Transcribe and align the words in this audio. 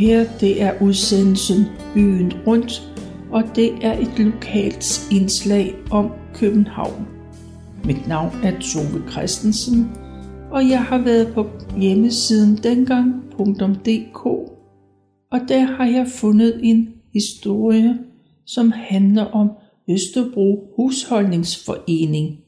Her 0.00 0.26
det 0.40 0.62
er 0.62 0.82
udsendelsen 0.82 1.64
Byen 1.94 2.32
Rundt, 2.46 2.92
og 3.30 3.42
det 3.56 3.72
er 3.82 3.98
et 3.98 4.18
lokalt 4.18 5.08
indslag 5.12 5.74
om 5.90 6.10
København. 6.34 7.08
Mit 7.84 8.08
navn 8.08 8.32
er 8.42 8.60
Tove 8.60 9.10
Christensen, 9.10 9.90
og 10.50 10.68
jeg 10.68 10.84
har 10.84 10.98
været 10.98 11.34
på 11.34 11.46
hjemmesiden 11.80 12.56
dengang.dk, 12.56 14.26
og 15.32 15.40
der 15.48 15.60
har 15.60 15.86
jeg 15.86 16.06
fundet 16.08 16.60
en 16.62 16.88
historie, 17.12 17.98
som 18.46 18.72
handler 18.76 19.24
om 19.24 19.50
Østerbro 19.90 20.72
Husholdningsforening. 20.76 22.38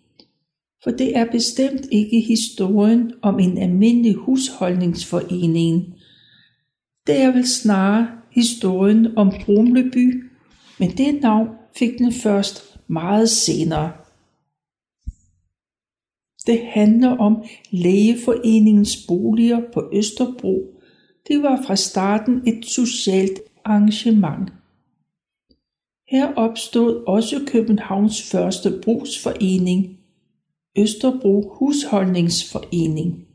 For 0.84 0.91
det 0.91 1.16
er 1.16 1.27
bestemt 1.32 1.87
ikke 1.91 2.21
historien 2.21 3.12
om 3.23 3.41
en 3.41 3.59
almindelig 3.59 4.15
husholdningsforening. 4.15 5.95
Det 7.06 7.20
er 7.20 7.33
vel 7.33 7.48
snarere 7.48 8.09
historien 8.30 9.19
om 9.19 9.33
Brumleby, 9.45 10.24
men 10.79 10.91
det 10.91 11.23
navn 11.23 11.48
fik 11.79 11.98
den 11.98 12.12
først 12.12 12.79
meget 12.87 13.29
senere. 13.29 13.93
Det 16.46 16.60
handler 16.66 17.16
om 17.19 17.45
lægeforeningens 17.70 18.96
boliger 19.09 19.60
på 19.74 19.91
Østerbro. 19.93 20.80
Det 21.29 21.43
var 21.43 21.62
fra 21.66 21.77
starten 21.77 22.43
et 22.48 22.66
socialt 22.66 23.41
arrangement. 23.65 24.52
Her 26.09 26.35
opstod 26.35 27.04
også 27.07 27.45
Københavns 27.46 28.30
første 28.30 28.80
brugsforening, 28.85 29.98
Østerbro 30.79 31.54
Husholdningsforening. 31.59 33.26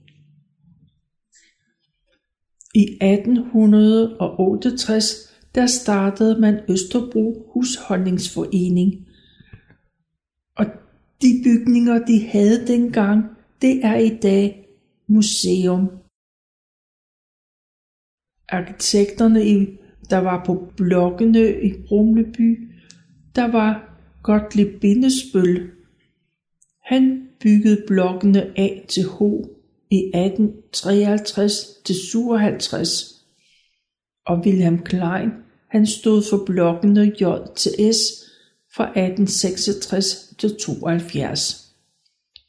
I 2.77 2.97
1868 3.01 5.33
der 5.55 5.65
startede 5.65 6.39
man 6.39 6.59
Østerbro 6.69 7.51
Husholdningsforening. 7.53 9.07
Og 10.55 10.65
de 11.21 11.41
bygninger, 11.43 12.05
de 12.05 12.27
havde 12.27 12.67
dengang, 12.67 13.25
det 13.61 13.85
er 13.85 13.95
i 13.95 14.09
dag 14.09 14.67
museum. 15.07 15.89
Arkitekterne, 18.49 19.67
der 20.09 20.17
var 20.17 20.45
på 20.45 20.71
blokkene 20.77 21.61
i 21.61 21.73
Brumleby, 21.87 22.71
der 23.35 23.51
var 23.51 23.99
Gottlieb 24.23 24.81
Bindesbøl. 24.81 25.71
Han 26.83 27.29
byggede 27.39 27.83
blokkene 27.87 28.59
A 28.59 28.69
til 28.87 29.03
H 29.03 29.21
i 29.89 30.11
1853 30.15 31.65
til 31.85 31.95
57, 31.95 33.25
og 34.25 34.37
Wilhelm 34.37 34.83
Klein 34.83 35.29
han 35.67 35.87
stod 35.87 36.23
for 36.29 36.43
blokkene 36.45 37.01
J 37.21 37.23
til 37.55 37.93
S 37.93 37.97
fra 38.75 38.83
1866 38.83 40.33
til 40.37 40.55
72. 40.55 41.73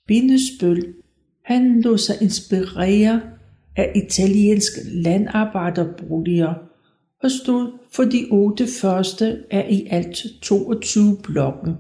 Bindesbøl 0.06 0.94
han 1.44 1.80
lå 1.80 1.96
sig 1.96 2.22
inspirere 2.22 3.20
af 3.76 3.92
italienske 3.96 4.80
landarbejderboliger 4.84 6.54
og 7.22 7.30
stod 7.30 7.72
for 7.92 8.04
de 8.04 8.26
otte 8.30 8.66
første 8.80 9.44
af 9.50 9.66
i 9.70 9.86
alt 9.90 10.18
22 10.42 11.18
blokke. 11.22 11.74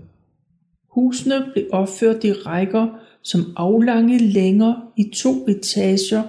Husene 0.90 1.46
blev 1.52 1.66
opført 1.72 2.24
i 2.24 2.32
rækker 2.32 2.88
som 3.22 3.40
aflange 3.56 4.18
længer 4.18 4.92
i 4.96 5.10
to 5.14 5.46
etager. 5.48 6.22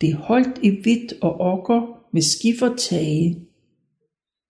Det 0.00 0.14
holdt 0.14 0.58
i 0.62 0.80
hvidt 0.82 1.12
og 1.20 1.40
okker 1.40 2.04
med 2.12 2.22
skifertage. 2.22 3.38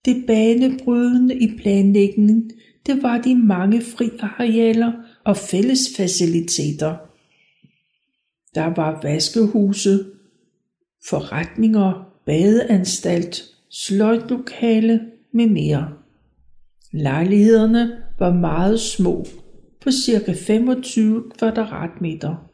Det 0.05 0.25
banebrydende 0.27 1.35
i 1.35 1.57
planlægningen, 1.59 2.51
det 2.87 3.03
var 3.03 3.19
de 3.19 3.35
mange 3.35 3.83
friarealer 3.83 4.93
og 5.25 5.37
fællesfaciliteter. 5.37 6.97
Der 8.55 8.75
var 8.75 9.01
vaskehuse, 9.03 10.05
forretninger, 11.09 12.13
badeanstalt, 12.27 13.43
sløjtlokale 13.71 15.01
med 15.33 15.47
mere. 15.47 15.93
Lejlighederne 16.93 18.03
var 18.19 18.33
meget 18.33 18.81
små, 18.81 19.27
på 19.85 19.91
cirka 19.91 20.33
25 20.33 21.31
kvadratmeter. 21.39 22.51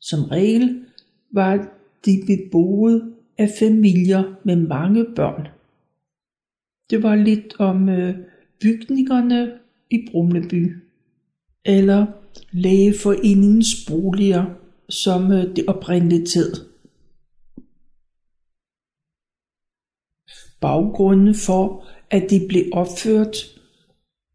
Som 0.00 0.24
regel 0.24 0.84
var 1.32 1.68
de 2.04 2.22
beboet 2.26 3.14
af 3.38 3.50
familier 3.58 4.22
med 4.44 4.56
mange 4.56 5.06
børn. 5.16 5.48
Det 6.90 7.02
var 7.02 7.14
lidt 7.14 7.54
om 7.58 7.88
øh, 7.88 8.14
bygningerne 8.60 9.52
i 9.90 10.08
Brumleby, 10.10 10.76
eller 11.64 12.06
lægeforeningens 12.52 13.86
boliger, 13.88 14.44
som 14.88 15.32
øh, 15.32 15.56
det 15.56 15.64
oprindeligt 15.68 16.34
hed. 16.34 16.52
Baggrunden 20.60 21.34
for, 21.34 21.86
at 22.10 22.30
de 22.30 22.46
blev 22.48 22.64
opført, 22.72 23.36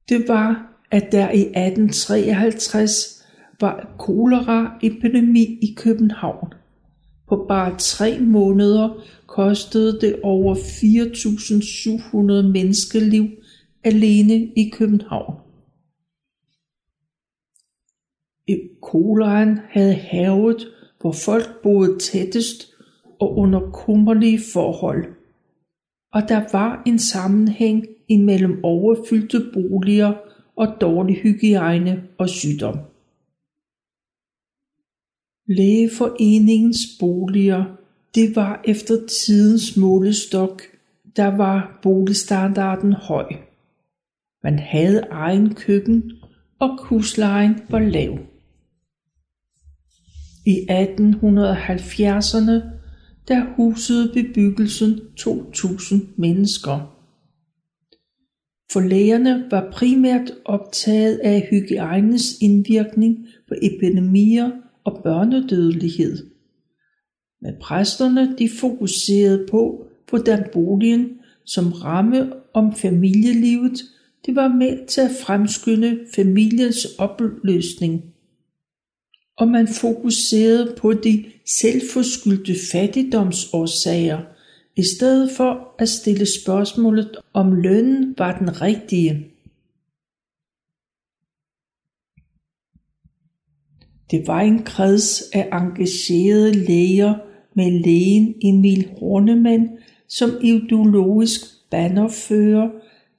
det 0.10 0.28
var, 0.28 0.75
at 0.92 1.12
der 1.12 1.32
i 1.32 1.42
1853 1.42 3.26
var 3.62 3.96
koleraepidemi 4.00 5.44
i 5.62 5.74
København. 5.78 6.54
På 7.28 7.46
bare 7.48 7.76
tre 7.78 8.20
måneder 8.20 9.04
kostede 9.28 10.02
det 10.02 10.20
over 10.24 10.56
4.700 10.56 12.52
menneskeliv 12.52 13.30
alene 13.84 14.36
i 14.36 14.70
København. 14.74 15.36
E, 18.48 18.60
Koleraen 18.82 19.60
havde 19.70 19.94
havet, 19.94 20.68
hvor 21.02 21.12
folk 21.12 21.62
boede 21.64 22.00
tættest 22.00 22.68
og 23.20 23.38
under 23.38 23.72
kummerlige 23.72 24.40
forhold. 24.54 25.06
Og 26.14 26.22
der 26.30 26.42
var 26.52 26.84
en 26.86 27.00
sammenhæng 27.00 27.86
imellem 28.08 28.60
overfyldte 28.64 29.42
boliger 29.54 30.14
og 30.58 30.68
dårlig 30.82 31.16
hygiejne 31.16 32.04
og 32.18 32.30
sygdom. 32.30 32.80
Lægeforeningens 35.48 36.78
boliger, 37.00 37.66
det 38.16 38.36
var 38.36 38.62
efter 38.66 39.08
tidens 39.08 39.78
målestok, 39.78 40.62
der 41.16 41.28
var 41.28 41.80
boligstandarden 41.84 42.94
høj. 42.94 43.26
Man 44.44 44.60
havde 44.60 45.08
egen 45.12 45.56
køkken, 45.56 46.12
og 46.60 46.84
huslejen 46.84 47.56
var 47.70 47.80
lav. 47.80 48.20
I 50.46 50.68
1870'erne 50.70 52.76
der 53.28 53.56
husede 53.56 54.12
bebyggelsen 54.14 55.00
2.000 55.20 55.96
mennesker. 56.18 56.95
For 58.72 58.80
lægerne 58.80 59.48
var 59.52 59.70
primært 59.72 60.32
optaget 60.46 61.18
af 61.18 61.48
hygiejnens 61.50 62.38
indvirkning 62.42 63.28
på 63.48 63.56
epidemier 63.62 64.52
og 64.84 65.02
børnedødelighed. 65.04 66.32
Men 67.42 67.54
præsterne 67.62 68.36
de 68.38 68.50
fokuserede 68.60 69.48
på, 69.52 69.88
hvordan 70.10 70.50
boligen 70.54 71.10
som 71.46 71.72
ramme 71.72 72.34
om 72.54 72.76
familielivet, 72.76 73.82
det 74.26 74.36
var 74.36 74.48
med 74.48 74.88
til 74.88 75.02
at 75.02 75.12
fremskynde 75.22 76.00
familiens 76.16 76.86
opløsning. 76.98 78.04
Og 79.38 79.48
man 79.48 79.68
fokuserede 79.68 80.76
på 80.78 80.94
de 80.94 81.26
selvforskyldte 81.46 82.56
fattigdomsårsager– 82.72 84.22
i 84.78 84.84
stedet 84.84 85.32
for 85.32 85.76
at 85.80 85.90
stille 85.90 86.26
spørgsmålet 86.44 87.18
om 87.34 87.54
lønnen 87.54 88.16
var 88.18 88.38
den 88.40 88.62
rigtige. 88.62 89.32
Det 94.12 94.28
var 94.28 94.42
en 94.42 94.64
kreds 94.64 95.22
af 95.34 95.50
engagerede 95.54 96.54
læger 96.54 97.16
med 97.56 97.72
lægen 97.72 98.36
Emil 98.44 98.90
Hornemann 99.00 99.70
som 100.08 100.30
ideologisk 100.42 101.42
bannerfører, 101.72 102.70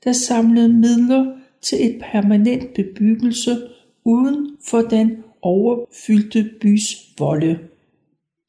der 0.05 0.13
samlede 0.13 0.69
midler 0.69 1.37
til 1.63 1.87
et 1.87 2.03
permanent 2.13 2.75
bebyggelse 2.75 3.57
uden 4.05 4.57
for 4.71 4.81
den 4.81 5.25
overfyldte 5.43 6.51
bys 6.61 6.97
volde. 7.19 7.59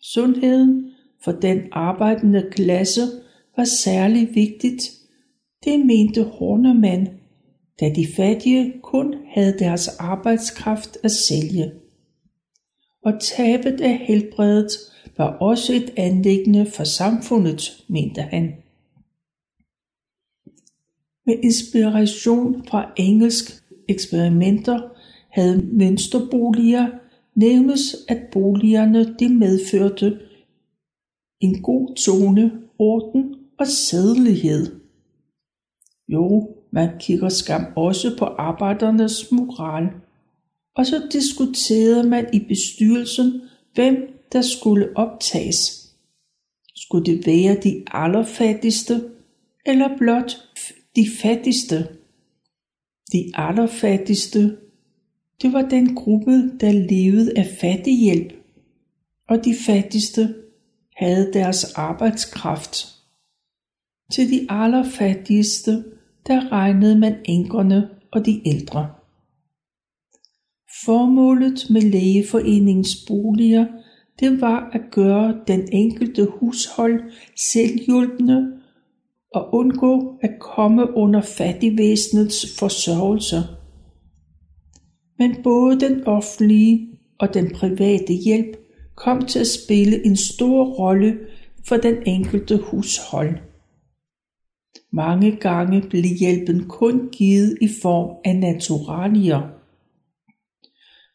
Sundheden 0.01 0.91
for 1.23 1.31
den 1.31 1.61
arbejdende 1.71 2.49
klasse 2.51 3.01
var 3.57 3.63
særlig 3.63 4.35
vigtigt. 4.35 4.91
Det 5.63 5.85
mente 5.85 6.23
Hornemann, 6.23 7.09
da 7.79 7.89
de 7.95 8.07
fattige 8.15 8.73
kun 8.81 9.15
havde 9.33 9.59
deres 9.59 9.87
arbejdskraft 9.87 10.97
at 11.03 11.11
sælge. 11.11 11.71
Og 13.03 13.13
tabet 13.21 13.81
af 13.81 13.97
helbredet 13.97 14.71
var 15.17 15.37
også 15.37 15.73
et 15.73 15.93
anlæggende 15.97 16.65
for 16.65 16.83
samfundet, 16.83 17.83
mente 17.87 18.21
han. 18.21 18.53
Med 21.25 21.35
inspiration 21.43 22.65
fra 22.67 22.91
engelsk 22.95 23.63
eksperimenter 23.87 24.79
havde 25.29 25.69
mønsterboliger 25.71 26.87
nævnes, 27.35 27.95
at 28.07 28.17
boligerne 28.31 29.15
de 29.19 29.29
medførte 29.29 30.19
en 31.39 31.61
god 31.61 31.95
tone, 31.95 32.51
orden 32.79 33.35
og 33.59 33.67
sædelighed. 33.67 34.79
Jo, 36.07 36.49
man 36.71 36.89
kigger 36.99 37.29
skam 37.29 37.65
også 37.75 38.15
på 38.19 38.25
arbejdernes 38.25 39.31
moral. 39.31 39.87
Og 40.75 40.85
så 40.85 41.07
diskuterede 41.11 42.09
man 42.09 42.29
i 42.33 42.39
bestyrelsen, 42.39 43.41
hvem 43.73 43.95
der 44.31 44.41
skulle 44.41 44.97
optages. 44.97 45.87
Skulle 46.75 47.05
det 47.05 47.27
være 47.27 47.57
de 47.63 47.83
allerfattigste, 47.91 49.09
eller 49.65 49.97
blot 49.97 50.31
de 50.95 51.07
fattigste? 51.21 51.87
De 53.11 53.31
allerfattigste, 53.33 54.57
det 55.41 55.53
var 55.53 55.61
den 55.61 55.95
gruppe, 55.95 56.31
der 56.59 56.71
levede 56.71 57.37
af 57.37 57.47
fattighjælp, 57.61 58.33
og 59.29 59.45
de 59.45 59.55
fattigste 59.65 60.35
havde 60.97 61.33
deres 61.33 61.73
arbejdskraft. 61.73 62.87
Til 64.11 64.31
de 64.31 64.47
allerfattigste, 64.49 65.83
der 66.27 66.51
regnede 66.51 66.99
man 66.99 67.15
enkerne 67.25 67.89
og 68.11 68.25
de 68.25 68.41
ældre. 68.47 68.89
Formålet 70.85 71.67
med 71.69 71.81
lægeforeningens 71.81 73.05
boliger, 73.07 73.65
det 74.19 74.41
var 74.41 74.69
at 74.73 74.81
gøre 74.91 75.41
den 75.47 75.69
enkelte 75.71 76.25
hushold 76.25 77.11
selvhjulpende 77.35 78.57
og 79.33 79.53
undgå 79.53 80.19
at 80.21 80.31
komme 80.39 80.97
under 80.97 81.21
fattigvæsenets 81.21 82.59
forsørgelse. 82.59 83.37
Men 85.19 85.43
både 85.43 85.79
den 85.79 86.03
offentlige 86.03 86.99
og 87.19 87.33
den 87.33 87.51
private 87.55 88.13
hjælp 88.13 88.66
kom 88.97 89.25
til 89.25 89.39
at 89.39 89.47
spille 89.47 90.05
en 90.05 90.15
stor 90.15 90.65
rolle 90.65 91.17
for 91.67 91.77
den 91.77 91.95
enkelte 92.05 92.57
hushold. 92.57 93.37
Mange 94.91 95.31
gange 95.31 95.81
blev 95.89 96.03
hjælpen 96.19 96.67
kun 96.67 97.09
givet 97.11 97.57
i 97.61 97.69
form 97.81 98.15
af 98.25 98.35
naturalier. 98.35 99.41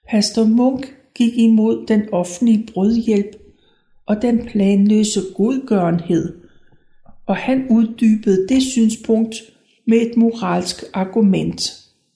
Pastor 0.08 0.44
Munk 0.44 0.94
gik 1.14 1.38
imod 1.38 1.86
den 1.86 2.02
offentlige 2.12 2.66
brødhjælp 2.72 3.36
og 4.06 4.22
den 4.22 4.46
planløse 4.46 5.20
godgørenhed, 5.36 6.40
og 7.26 7.36
han 7.36 7.66
uddybede 7.70 8.48
det 8.48 8.62
synspunkt 8.62 9.36
med 9.86 9.98
et 9.98 10.16
moralsk 10.16 10.84
argument. 10.92 11.62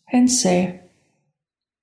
Han 0.06 0.28
sagde, 0.28 0.72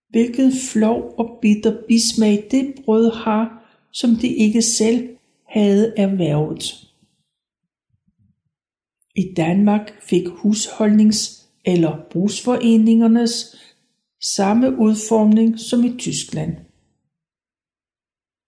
hvilken 0.09 0.51
flov 0.71 1.13
og 1.17 1.37
bitter 1.41 1.77
bismag 1.87 2.47
det 2.51 2.73
brød 2.85 3.11
har, 3.11 3.62
som 3.93 4.15
de 4.15 4.27
ikke 4.27 4.61
selv 4.61 5.09
havde 5.47 5.93
erhvervet. 5.97 6.89
I 9.15 9.33
Danmark 9.33 10.01
fik 10.01 10.27
husholdnings- 10.27 11.43
eller 11.65 11.97
brugsforeningernes 12.11 13.55
samme 14.21 14.79
udformning 14.79 15.59
som 15.59 15.83
i 15.83 15.97
Tyskland. 15.97 16.55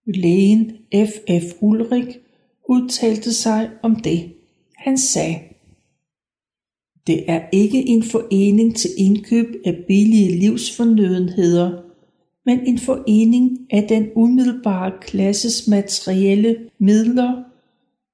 Lægen 0.05 0.71
F.F. 0.93 1.61
Ulrik 1.61 2.07
udtalte 2.69 3.33
sig 3.33 3.71
om 3.83 3.95
det. 3.95 4.33
Han 4.75 4.97
sagde, 4.97 5.39
det 7.07 7.29
er 7.29 7.49
ikke 7.53 7.87
en 7.87 8.03
forening 8.03 8.75
til 8.75 8.89
indkøb 8.97 9.45
af 9.65 9.83
billige 9.87 10.39
livsfornødenheder, 10.39 11.84
men 12.45 12.59
en 12.67 12.79
forening 12.79 13.67
af 13.69 13.85
den 13.89 14.11
umiddelbare 14.15 14.91
klasses 15.01 15.67
materielle 15.67 16.69
midler 16.79 17.43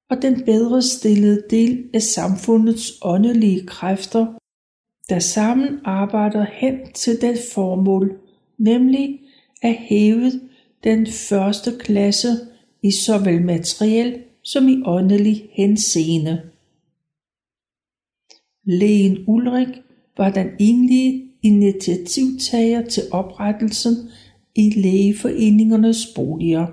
og 0.09 0.21
den 0.21 0.43
bedre 0.45 0.81
stillede 0.81 1.43
del 1.49 1.89
af 1.93 2.01
samfundets 2.01 2.93
åndelige 3.01 3.65
kræfter, 3.65 4.25
der 5.09 5.19
sammen 5.19 5.79
arbejder 5.83 6.45
hen 6.51 6.75
til 6.93 7.21
det 7.21 7.39
formål, 7.53 8.19
nemlig 8.57 9.19
at 9.61 9.75
hæve 9.75 10.31
den 10.83 11.07
første 11.07 11.71
klasse 11.79 12.27
i 12.83 12.91
såvel 12.91 13.45
materiel 13.45 14.23
som 14.43 14.67
i 14.67 14.81
åndelig 14.85 15.49
henseende. 15.53 16.41
Lægen 18.65 19.23
Ulrik 19.27 19.81
var 20.17 20.31
den 20.31 20.47
egentlige 20.59 21.31
initiativtager 21.41 22.81
til 22.89 23.03
oprettelsen 23.11 23.93
i 24.55 24.69
lægeforeningernes 24.69 26.07
boliger. 26.15 26.67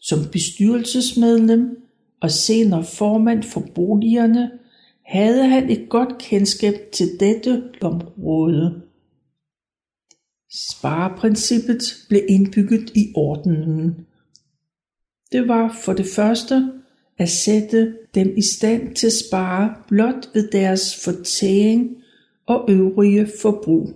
Som 0.00 0.18
bestyrelsesmedlem 0.32 1.82
og 2.20 2.30
senere 2.30 2.84
formand 2.84 3.42
for 3.42 3.64
boligerne, 3.74 4.50
havde 5.04 5.48
han 5.48 5.70
et 5.70 5.88
godt 5.88 6.18
kendskab 6.18 6.74
til 6.92 7.06
dette 7.20 7.62
område. 7.80 8.82
Spareprincippet 10.70 11.82
blev 12.08 12.22
indbygget 12.28 12.90
i 12.94 13.12
ordenen. 13.14 14.06
Det 15.32 15.48
var 15.48 15.80
for 15.84 15.92
det 15.92 16.06
første 16.06 16.72
at 17.18 17.28
sætte 17.28 17.96
dem 18.14 18.34
i 18.36 18.42
stand 18.56 18.94
til 18.94 19.06
at 19.06 19.12
spare 19.28 19.74
blot 19.88 20.30
ved 20.34 20.50
deres 20.50 21.04
fortæring 21.04 21.96
og 22.46 22.64
øvrige 22.68 23.28
forbrug. 23.42 23.88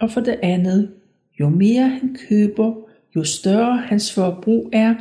Og 0.00 0.10
for 0.10 0.20
det 0.20 0.38
andet, 0.42 0.94
jo 1.40 1.48
mere 1.48 1.88
han 1.88 2.16
køber, 2.28 2.74
jo 3.16 3.24
større 3.24 3.76
hans 3.76 4.14
forbrug 4.14 4.70
er, 4.72 4.94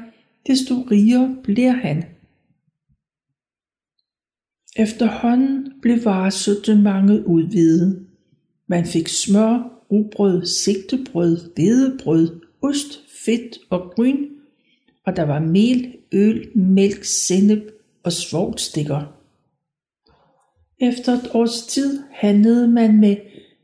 desto 0.48 0.76
rigere 0.92 1.38
bliver 1.44 1.72
han. 1.72 2.04
Efterhånden 4.76 5.74
blev 5.81 6.06
varesortimentet 6.06 7.26
udvidet. 7.26 8.08
Man 8.68 8.86
fik 8.86 9.08
smør, 9.08 9.84
rugbrød, 9.92 10.46
sigtebrød, 10.46 11.54
hvedebrød, 11.56 12.42
ost, 12.62 13.00
fedt 13.26 13.58
og 13.69 13.92
gryn, 13.96 14.28
og 15.06 15.16
der 15.16 15.24
var 15.24 15.40
mel, 15.40 15.96
øl, 16.12 16.58
mælk, 16.58 17.04
sennep 17.04 17.64
og 18.04 18.12
svovlstikker. 18.12 19.16
Efter 20.81 21.14
et 21.14 21.30
års 21.34 21.66
tid 21.66 22.04
handlede 22.12 22.68
man 22.68 23.00
med 23.00 23.18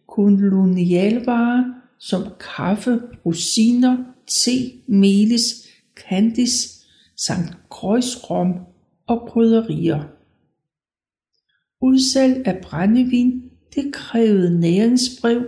kolonialvarer 0.08 1.75
som 2.00 2.24
kaffe, 2.56 3.02
rosiner, 3.26 3.98
te, 4.28 4.72
melis, 4.88 5.68
candice 6.10 6.70
samt 7.18 7.58
krøjsrom 7.70 8.54
og 9.08 9.30
krydderier. 9.30 10.04
Udsalg 11.82 12.48
af 12.48 12.62
brændevin, 12.64 13.44
det 13.76 13.94
krævede 13.94 14.60
næringsbrev 14.60 15.42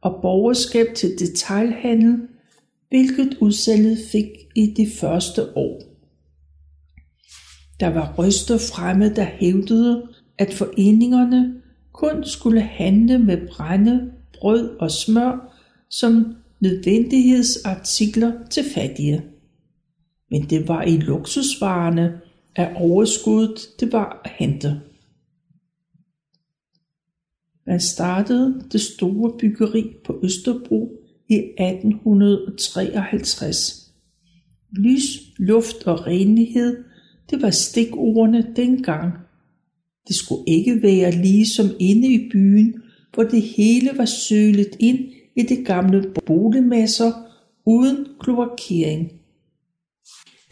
og 0.00 0.18
borgerskab 0.22 0.86
til 0.96 1.18
detailhandel, 1.18 2.18
hvilket 2.88 3.38
udsalget 3.40 3.98
fik 4.12 4.26
i 4.56 4.74
de 4.76 4.90
første 5.00 5.56
år. 5.56 5.82
Der 7.80 7.88
var 7.88 8.14
røster 8.18 8.58
fremme, 8.58 9.14
der 9.14 9.24
hævdede, 9.24 10.08
at 10.38 10.54
foreningerne 10.54 11.54
kun 11.92 12.24
skulle 12.24 12.60
handle 12.60 13.18
med 13.18 13.48
brænde, 13.48 14.12
brød 14.40 14.76
og 14.78 14.90
smør 14.90 15.53
som 16.00 16.34
nødvendighedsartikler 16.60 18.32
til 18.50 18.64
fattige 18.74 19.22
men 20.34 20.42
det 20.50 20.68
var 20.68 20.82
i 20.82 20.96
luksusvarerne, 20.96 22.20
at 22.56 22.72
overskuddet 22.76 23.60
det 23.80 23.92
var 23.92 24.20
at 24.24 24.30
hente. 24.30 24.80
Man 27.66 27.80
startede 27.80 28.64
det 28.72 28.80
store 28.80 29.38
byggeri 29.38 29.84
på 30.04 30.20
Østerbro 30.22 30.92
i 31.28 31.34
1853. 31.34 33.92
Lys, 34.70 35.18
luft 35.38 35.86
og 35.86 36.06
renlighed, 36.06 36.84
det 37.30 37.42
var 37.42 37.50
stikordene 37.50 38.52
dengang. 38.56 39.12
Det 40.08 40.16
skulle 40.16 40.44
ikke 40.46 40.82
være 40.82 41.10
lige 41.10 41.46
som 41.46 41.66
inde 41.80 42.08
i 42.08 42.28
byen, 42.32 42.82
hvor 43.12 43.22
det 43.22 43.42
hele 43.42 43.90
var 43.96 44.04
sølet 44.04 44.76
ind 44.80 45.13
i 45.36 45.42
de 45.42 45.64
gamle 45.64 46.12
boligmasser 46.26 47.12
uden 47.66 48.06
kloakering. 48.20 49.12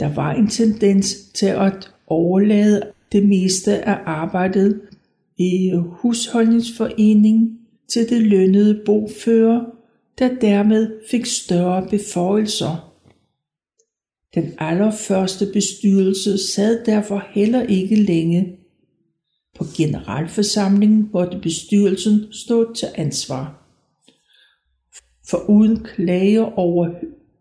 Der 0.01 0.15
var 0.15 0.33
en 0.33 0.49
tendens 0.49 1.15
til 1.35 1.47
at 1.47 1.91
overlade 2.07 2.83
det 3.12 3.29
meste 3.29 3.89
af 3.89 3.99
arbejdet 4.07 4.81
i 5.39 5.73
husholdningsforeningen 5.75 7.59
til 7.93 8.11
det 8.11 8.23
lønnede 8.23 8.83
bofører, 8.87 9.65
der 10.19 10.35
dermed 10.41 10.91
fik 11.11 11.27
større 11.27 11.89
beføjelser. 11.89 12.93
Den 14.35 14.53
allerførste 14.59 15.47
bestyrelse 15.53 16.39
sad 16.53 16.85
derfor 16.85 17.25
heller 17.31 17.62
ikke 17.62 17.97
længe. 17.97 18.57
På 19.59 19.65
generalforsamlingen 19.77 21.11
måtte 21.12 21.39
bestyrelsen 21.39 22.33
stå 22.33 22.75
til 22.75 22.89
ansvar. 22.95 23.62
For 25.33 25.51
uden 25.51 25.83
klage 25.83 26.45
over 26.45 26.91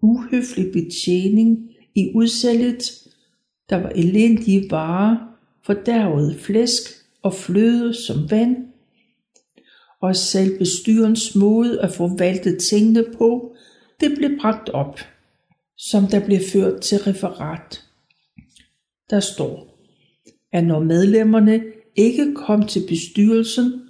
uhøflig 0.01 0.71
betjening 0.71 1.69
i 1.95 2.11
udsalget, 2.15 2.83
der 3.69 3.75
var 3.75 3.89
elendige 3.89 4.71
varer, 4.71 5.17
fordærvet 5.63 6.35
flæsk 6.39 6.81
og 7.21 7.33
fløde 7.33 7.93
som 7.93 8.31
vand, 8.31 8.57
og 10.01 10.15
selv 10.15 10.57
bestyrens 10.57 11.35
måde 11.35 11.81
at 11.81 11.91
forvalte 11.91 12.57
tingene 12.57 13.05
på, 13.17 13.55
det 13.99 14.13
blev 14.17 14.39
bragt 14.41 14.69
op, 14.69 14.99
som 15.77 16.07
der 16.07 16.25
blev 16.25 16.39
ført 16.53 16.81
til 16.81 16.97
referat. 16.97 17.83
Der 19.09 19.19
står, 19.19 19.77
at 20.51 20.63
når 20.63 20.79
medlemmerne 20.79 21.63
ikke 21.95 22.35
kom 22.35 22.67
til 22.67 22.83
bestyrelsen, 22.87 23.81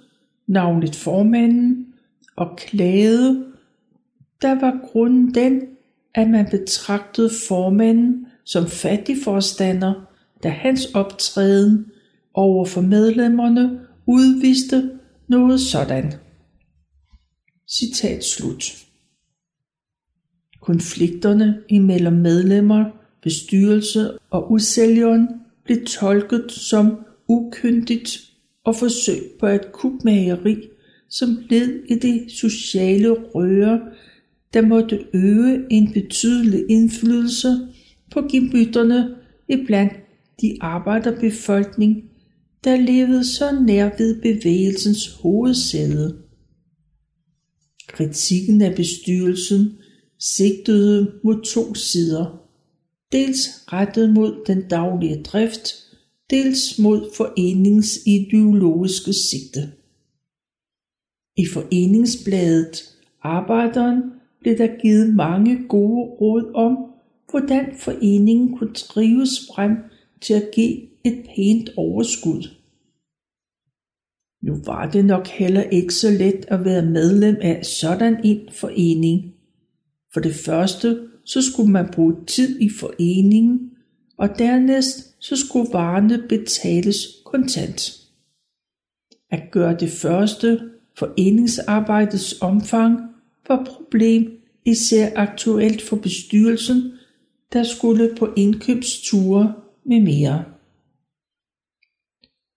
navnet 0.46 0.96
formanden, 0.96 1.86
og 2.36 2.56
klagede, 2.56 3.51
der 4.42 4.60
var 4.60 4.80
grunden 4.92 5.34
den, 5.34 5.62
at 6.14 6.30
man 6.30 6.46
betragtede 6.50 7.30
formanden 7.48 8.26
som 8.44 8.66
fattig 8.66 9.16
forstander, 9.24 9.94
da 10.42 10.48
hans 10.48 10.86
optræden 10.94 11.86
over 12.34 12.64
for 12.64 12.80
medlemmerne 12.80 13.80
udviste 14.06 14.90
noget 15.28 15.60
sådan. 15.60 16.12
Citat 17.68 18.24
slut. 18.24 18.64
Konflikterne 20.60 21.58
imellem 21.68 22.12
medlemmer, 22.12 22.84
bestyrelse 23.22 24.10
og 24.30 24.52
udsælgeren 24.52 25.28
blev 25.64 25.84
tolket 25.84 26.52
som 26.52 26.98
ukyndigt 27.28 28.18
og 28.64 28.76
forsøg 28.76 29.22
på 29.40 29.46
et 29.46 29.72
kubmageri, 29.72 30.56
som 31.08 31.28
led 31.50 31.84
i 31.88 31.94
det 31.94 32.32
sociale 32.32 33.10
røre, 33.10 33.80
der 34.54 34.62
måtte 34.62 35.06
øve 35.14 35.66
en 35.70 35.92
betydelig 35.92 36.64
indflydelse 36.68 37.68
på 38.10 38.20
gemytterne 38.32 39.14
iblandt 39.48 39.92
de 40.40 40.56
arbejderbefolkning, 40.60 42.04
der 42.64 42.76
levede 42.76 43.24
så 43.24 43.60
nær 43.66 43.90
ved 43.98 44.20
bevægelsens 44.22 45.08
hovedsæde. 45.08 46.18
Kritikken 47.88 48.62
af 48.62 48.76
bestyrelsen 48.76 49.78
sigtede 50.18 51.12
mod 51.24 51.44
to 51.44 51.74
sider. 51.74 52.38
Dels 53.12 53.38
rettet 53.72 54.14
mod 54.14 54.44
den 54.46 54.68
daglige 54.68 55.22
drift, 55.22 55.74
dels 56.30 56.78
mod 56.78 57.10
foreningens 57.16 57.98
ideologiske 58.06 59.12
sigte. 59.12 59.72
I 61.36 61.46
foreningsbladet 61.52 62.92
Arbejderen 63.22 64.02
blev 64.42 64.58
der 64.58 64.80
givet 64.82 65.14
mange 65.14 65.68
gode 65.68 66.10
råd 66.20 66.52
om, 66.54 66.76
hvordan 67.30 67.74
foreningen 67.78 68.58
kunne 68.58 68.72
drives 68.72 69.30
frem 69.54 69.76
til 70.20 70.34
at 70.34 70.50
give 70.54 70.80
et 71.04 71.26
pænt 71.36 71.70
overskud. 71.76 72.48
Nu 74.42 74.56
var 74.64 74.90
det 74.90 75.04
nok 75.04 75.26
heller 75.26 75.62
ikke 75.62 75.94
så 75.94 76.10
let 76.10 76.44
at 76.48 76.64
være 76.64 76.86
medlem 76.86 77.36
af 77.40 77.66
sådan 77.66 78.20
en 78.24 78.48
forening. 78.52 79.34
For 80.12 80.20
det 80.20 80.34
første, 80.34 81.08
så 81.24 81.42
skulle 81.42 81.70
man 81.70 81.88
bruge 81.92 82.24
tid 82.26 82.60
i 82.60 82.70
foreningen, 82.80 83.70
og 84.16 84.38
dernæst 84.38 85.24
så 85.24 85.36
skulle 85.36 85.72
varerne 85.72 86.22
betales 86.28 86.96
kontant. 87.24 87.98
At 89.30 89.42
gøre 89.50 89.76
det 89.80 89.90
første 89.90 90.60
foreningsarbejdets 90.98 92.34
omfang 92.40 93.11
var 93.48 93.64
problem 93.64 94.40
især 94.64 95.10
aktuelt 95.16 95.82
for 95.82 95.96
bestyrelsen, 95.96 96.92
der 97.52 97.62
skulle 97.62 98.14
på 98.18 98.28
indkøbsture 98.36 99.54
med 99.84 100.00
mere. 100.00 100.44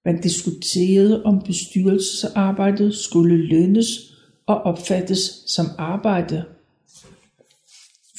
Man 0.06 0.22
diskuterede, 0.22 1.24
om 1.24 1.42
bestyrelsesarbejdet 1.42 2.96
skulle 2.96 3.38
lønnes 3.38 3.88
og 4.46 4.62
opfattes 4.62 5.44
som 5.48 5.66
arbejde. 5.78 6.46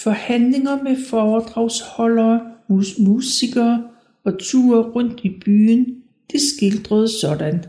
Forhandlinger 0.03 0.83
med 0.83 0.97
foredragsholdere, 1.09 2.41
mus- 2.69 2.99
musikere 2.99 3.89
og 4.25 4.39
ture 4.39 4.83
rundt 4.83 5.21
i 5.25 5.41
byen, 5.45 6.03
det 6.33 6.41
skildrede 6.41 7.09
sådan. 7.21 7.65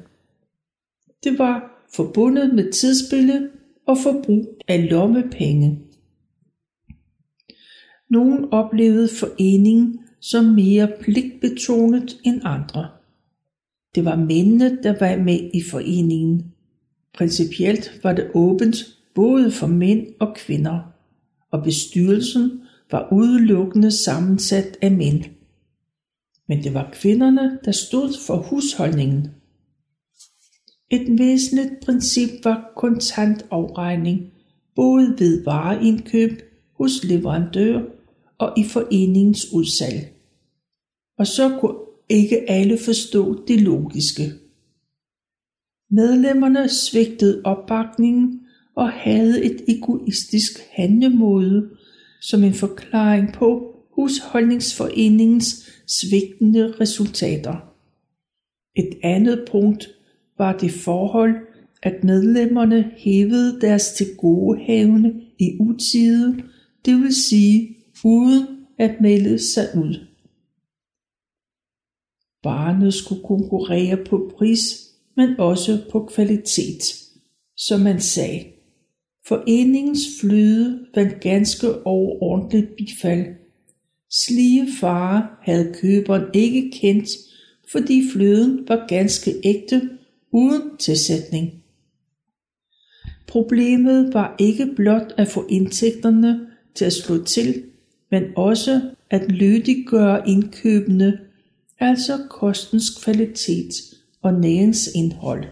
Det 1.24 1.40
var 1.40 1.86
forbundet 1.96 2.56
med 2.56 2.72
tidsspillet 2.72 3.52
og 3.88 3.98
forbrug 4.04 4.58
af 4.68 4.90
lommepenge. 4.90 5.80
Nogen 8.10 8.46
oplevede 8.52 9.10
foreningen 9.20 10.00
som 10.20 10.46
mere 10.46 10.92
pligtbetonet 11.02 12.18
end 12.24 12.42
andre. 12.44 12.88
Det 13.96 14.06
var 14.06 14.16
mændene, 14.16 14.84
der 14.84 14.96
var 15.00 15.24
med 15.24 15.50
i 15.54 15.62
foreningen. 15.72 16.54
Principielt 17.14 18.00
var 18.04 18.14
det 18.14 18.32
åbent 18.34 18.78
både 19.16 19.52
for 19.52 19.68
mænd 19.68 20.08
og 20.20 20.36
kvinder, 20.36 20.80
og 21.52 21.64
bestyrelsen 21.64 22.62
var 22.92 23.08
udelukkende 23.12 23.92
sammensat 23.92 24.78
af 24.82 24.92
mænd. 24.92 25.24
Men 26.48 26.64
det 26.64 26.74
var 26.74 26.90
kvinderne, 26.94 27.60
der 27.66 27.72
stod 27.72 28.14
for 28.28 28.38
husholdningen. 28.38 29.28
Et 30.92 31.20
væsentligt 31.20 31.80
princip 31.86 32.30
var 32.44 32.74
kontantafregning, 32.76 34.34
både 34.76 35.16
ved 35.20 35.44
vareindkøb 35.44 36.42
hos 36.74 37.04
leverandør 37.04 37.82
og 38.38 38.54
i 38.58 38.64
foreningens 38.64 39.54
udsalg. 39.54 40.14
Og 41.18 41.28
så 41.28 41.58
kunne 41.60 41.78
ikke 42.10 42.50
alle 42.50 42.78
forstå 42.86 43.48
det 43.48 43.62
logiske. 43.62 44.32
Medlemmerne 45.92 46.70
svigtede 46.70 47.42
opbakningen 47.46 48.42
og 48.76 48.92
havde 48.92 49.44
et 49.44 49.62
egoistisk 49.68 50.60
handlemåde 50.72 51.70
som 52.22 52.44
en 52.44 52.54
forklaring 52.54 53.34
på 53.34 53.76
husholdningsforeningens 53.92 55.70
svigtende 55.88 56.74
resultater. 56.80 57.74
Et 58.76 58.90
andet 59.04 59.46
punkt 59.52 59.97
var 60.38 60.58
det 60.58 60.72
forhold, 60.72 61.36
at 61.84 62.04
medlemmerne 62.04 62.92
hævede 62.98 63.62
deres 63.62 63.94
tilgodehavende 63.94 65.22
i 65.40 65.58
utide, 65.60 66.44
det 66.86 66.96
vil 66.96 67.16
sige 67.16 67.76
uden 68.06 68.46
at 68.80 69.02
melde 69.02 69.40
sig 69.40 69.64
ud. 69.76 70.08
Varerne 72.44 72.92
skulle 72.92 73.24
konkurrere 73.24 73.98
på 74.06 74.32
pris, 74.38 74.62
men 75.16 75.40
også 75.40 75.80
på 75.92 76.06
kvalitet, 76.06 76.84
som 77.58 77.80
man 77.80 78.00
sagde. 78.02 78.44
Foreningens 79.28 80.00
flyde 80.22 80.86
vandt 80.96 81.20
ganske 81.20 81.86
overordentligt 81.86 82.76
bifald. 82.76 83.26
Slige 84.12 84.68
far 84.80 85.40
havde 85.44 85.74
køberen 85.82 86.26
ikke 86.34 86.72
kendt, 86.72 87.10
fordi 87.72 88.02
fløden 88.14 88.68
var 88.68 88.86
ganske 88.88 89.32
ægte 89.44 89.97
uden 90.38 90.78
tilsætning. 90.78 91.64
Problemet 93.28 94.14
var 94.14 94.36
ikke 94.40 94.74
blot 94.76 95.14
at 95.18 95.28
få 95.28 95.46
indtægterne 95.50 96.48
til 96.76 96.86
at 96.86 96.94
slå 96.94 97.24
til, 97.24 97.64
men 98.12 98.24
også 98.36 98.82
at 99.10 99.32
lydiggøre 99.32 100.30
indkøbene, 100.30 101.20
altså 101.80 102.28
kostens 102.30 103.04
kvalitet 103.04 103.74
og 104.22 104.34
næringsindhold. 104.34 105.46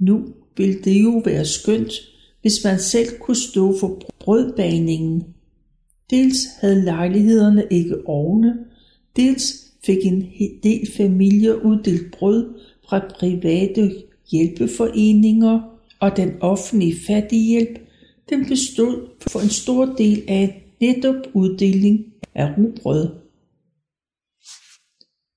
Nu 0.00 0.34
ville 0.56 0.80
det 0.84 1.02
jo 1.02 1.22
være 1.24 1.44
skønt, 1.44 1.92
hvis 2.40 2.64
man 2.64 2.80
selv 2.80 3.18
kunne 3.20 3.36
stå 3.36 3.78
for 3.80 4.00
brødbaningen. 4.20 5.34
Dels 6.10 6.38
havde 6.60 6.84
lejlighederne 6.84 7.66
ikke 7.70 8.06
ovne, 8.06 8.56
dels 9.16 9.67
fik 9.84 9.98
en 10.04 10.28
del 10.62 10.88
familier 10.96 11.54
uddelt 11.54 12.12
brød 12.12 12.54
fra 12.88 13.00
private 13.18 14.02
hjælpeforeninger, 14.30 15.60
og 16.00 16.16
den 16.16 16.30
offentlige 16.40 16.96
fattighjælp, 17.06 17.78
den 18.28 18.46
bestod 18.46 19.08
for 19.20 19.40
en 19.40 19.48
stor 19.48 19.84
del 19.86 20.22
af 20.28 20.74
netop 20.80 21.14
uddeling 21.34 22.04
af 22.34 22.58
rugbrød. 22.58 23.08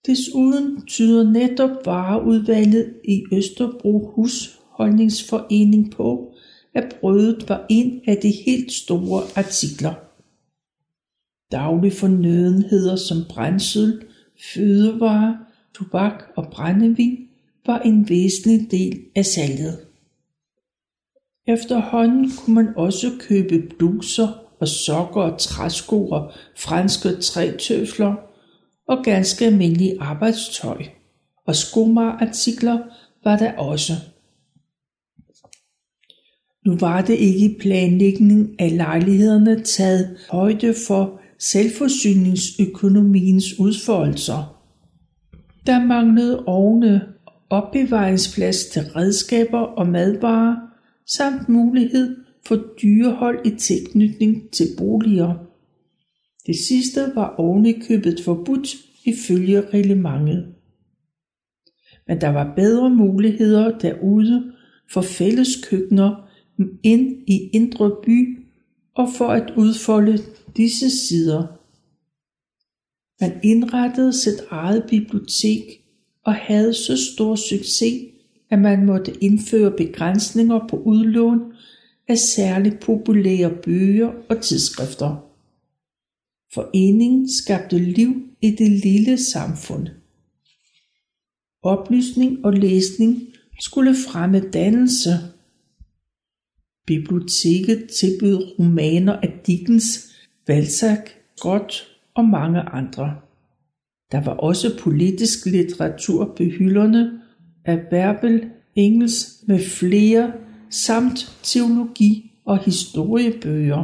Desuden 0.08 0.86
tyder 0.88 1.32
netop 1.32 1.86
vareudvalget 1.86 2.94
i 3.04 3.24
Østerbro 3.34 4.12
Husholdningsforening 4.16 5.92
på, 5.92 6.34
at 6.74 6.96
brødet 7.00 7.50
var 7.50 7.66
en 7.70 8.02
af 8.08 8.18
de 8.18 8.32
helt 8.46 8.72
store 8.72 9.24
artikler. 9.36 9.94
Daglige 11.52 11.92
fornødenheder 11.92 12.96
som 12.96 13.18
brændsel, 13.30 14.02
fødevarer, 14.54 15.36
tobak 15.76 16.24
og 16.36 16.48
brændevin 16.52 17.28
var 17.66 17.80
en 17.80 18.10
væsentlig 18.10 18.72
del 18.72 19.06
af 19.16 19.26
salget. 19.26 19.80
Efterhånden 21.48 22.32
kunne 22.38 22.56
man 22.56 22.74
også 22.76 23.12
købe 23.20 23.76
bluser 23.78 24.28
og 24.60 24.68
sokker 24.68 25.22
og 25.22 25.40
træsko 25.40 26.10
og 26.10 26.32
franske 26.58 27.10
trætøfler 27.22 28.16
og 28.88 29.04
ganske 29.04 29.46
almindelig 29.46 29.98
arbejdstøj. 30.00 30.84
Og 31.46 31.56
skomartikler 31.56 32.80
var 33.24 33.38
der 33.38 33.58
også. 33.58 33.94
Nu 36.66 36.78
var 36.78 37.02
det 37.02 37.14
ikke 37.14 37.46
i 37.46 37.58
planlægningen 37.60 38.56
af 38.60 38.78
lejlighederne 38.78 39.64
taget 39.64 40.18
højde 40.32 40.76
for 40.88 41.21
selvforsyningsøkonomiens 41.42 43.60
udfoldelser. 43.60 44.62
Der 45.66 45.86
manglede 45.86 46.46
ovne, 46.46 47.02
opbevaringsplads 47.50 48.66
til 48.66 48.82
redskaber 48.82 49.60
og 49.60 49.88
madvarer, 49.88 50.56
samt 51.08 51.50
mulighed 51.50 52.18
for 52.48 52.64
dyrehold 52.82 53.46
i 53.46 53.50
tilknytning 53.50 54.52
til 54.52 54.68
boliger. 54.78 55.34
Det 56.46 56.56
sidste 56.56 57.12
var 57.16 57.36
ovenikøbet 57.38 58.22
forbudt 58.26 58.76
ifølge 59.06 59.62
reglementet. 59.62 60.54
Men 62.08 62.22
der 62.22 62.30
var 62.30 62.54
bedre 62.56 62.90
muligheder 62.90 63.78
derude 63.78 64.54
for 64.94 65.02
fælleskøkkener 65.02 66.30
ind 66.84 67.18
i 67.28 67.50
Indre 67.54 67.92
By 68.06 68.41
og 68.96 69.10
for 69.18 69.28
at 69.28 69.54
udfolde 69.58 70.24
disse 70.58 70.90
sider. 70.90 71.48
Man 73.22 73.40
indrettede 73.44 74.14
sit 74.14 74.40
eget 74.50 74.84
bibliotek 74.90 75.64
og 76.26 76.34
havde 76.34 76.74
så 76.74 76.98
stor 77.14 77.36
succes, 77.36 78.12
at 78.50 78.60
man 78.60 78.86
måtte 78.86 79.24
indføre 79.24 79.72
begrænsninger 79.72 80.68
på 80.70 80.78
udlån 80.78 81.54
af 82.08 82.18
særligt 82.18 82.80
populære 82.80 83.52
bøger 83.64 84.12
og 84.30 84.42
tidsskrifter. 84.42 85.28
Foreningen 86.54 87.30
skabte 87.30 87.80
liv 87.80 88.30
i 88.42 88.52
det 88.52 88.72
lille 88.72 89.24
samfund. 89.24 89.88
Oplysning 91.64 92.46
og 92.46 92.54
læsning 92.54 93.22
skulle 93.60 93.96
fremme 93.96 94.40
dannelse. 94.40 95.10
Biblioteket 96.92 97.90
tilbød 98.00 98.60
romaner 98.60 99.14
af 99.14 99.40
Dickens, 99.48 100.16
Balzac, 100.46 101.00
Scott 101.38 101.88
og 102.16 102.26
mange 102.26 102.60
andre. 102.60 103.16
Der 104.12 104.24
var 104.24 104.32
også 104.32 104.80
politisk 104.80 105.46
litteratur 105.46 106.34
på 106.38 106.44
hylderne 106.44 107.22
af 107.66 107.80
Berbel, 107.90 108.50
Engels 108.76 109.44
med 109.48 109.60
flere 109.60 110.34
samt 110.70 111.40
teologi 111.44 112.32
og 112.46 112.64
historiebøger. 112.64 113.84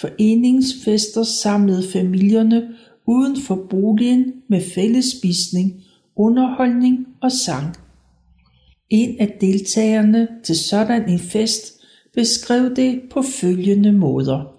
Foreningsfester 0.00 1.22
samlede 1.22 1.82
familierne 1.92 2.74
uden 3.06 3.36
for 3.40 3.66
boligen 3.70 4.32
med 4.48 4.60
fællesspisning, 4.74 5.82
underholdning 6.16 7.06
og 7.20 7.32
sang. 7.32 7.87
En 8.90 9.20
af 9.20 9.36
deltagerne 9.40 10.28
til 10.44 10.56
sådan 10.56 11.08
en 11.08 11.18
fest 11.18 11.80
beskrev 12.14 12.76
det 12.76 13.02
på 13.10 13.22
følgende 13.22 13.92
måder. 13.92 14.54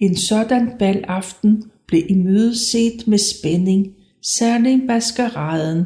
En 0.00 0.16
sådan 0.16 0.72
balaften 0.78 1.64
blev 1.86 2.02
imødeset 2.08 3.06
med 3.06 3.18
spænding, 3.18 3.94
særligt 4.22 4.84
maskeraden. 4.84 5.84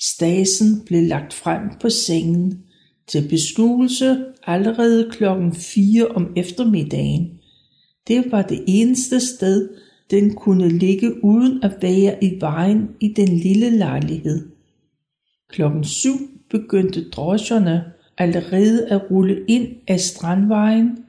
Stasen 0.00 0.82
blev 0.86 1.02
lagt 1.02 1.32
frem 1.32 1.60
på 1.80 1.88
sengen 1.88 2.62
til 3.06 3.28
beskuelse 3.28 4.24
allerede 4.46 5.10
klokken 5.10 5.54
4 5.54 6.06
om 6.06 6.32
eftermiddagen. 6.36 7.30
Det 8.08 8.32
var 8.32 8.42
det 8.42 8.64
eneste 8.66 9.20
sted, 9.20 9.68
den 10.10 10.34
kunne 10.34 10.68
ligge 10.68 11.24
uden 11.24 11.64
at 11.64 11.72
være 11.82 12.24
i 12.24 12.40
vejen 12.40 12.88
i 13.00 13.08
den 13.16 13.28
lille 13.28 13.70
lejlighed. 13.70 14.59
Klokken 15.50 15.84
7 15.84 16.10
begyndte 16.50 17.10
drosjerne 17.10 17.92
allerede 18.18 18.88
at 18.88 19.10
rulle 19.10 19.44
ind 19.48 19.76
af 19.88 20.00
Strandvejen. 20.00 21.04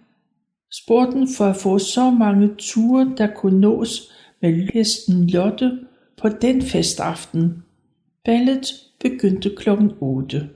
Sporten 0.71 1.27
for 1.37 1.45
at 1.45 1.55
få 1.55 1.79
så 1.79 2.11
mange 2.11 2.49
ture, 2.57 3.13
der 3.17 3.27
kunne 3.35 3.59
nås 3.59 4.11
med 4.41 4.67
hesten 4.73 5.27
Lotte 5.29 5.79
på 6.21 6.29
den 6.29 6.61
festaften. 6.61 7.63
Ballet 8.25 8.73
begyndte 8.99 9.55
klokken 9.57 9.91
8. 9.99 10.49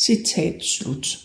Citat 0.00 0.64
slut. 0.64 1.18